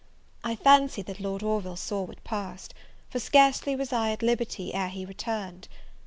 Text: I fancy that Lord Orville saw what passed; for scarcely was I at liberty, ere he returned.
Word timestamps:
I 0.43 0.55
fancy 0.55 1.03
that 1.03 1.19
Lord 1.19 1.43
Orville 1.43 1.75
saw 1.75 2.01
what 2.01 2.23
passed; 2.23 2.73
for 3.11 3.19
scarcely 3.19 3.75
was 3.75 3.93
I 3.93 4.09
at 4.09 4.23
liberty, 4.23 4.73
ere 4.73 4.89
he 4.89 5.05
returned. 5.05 5.67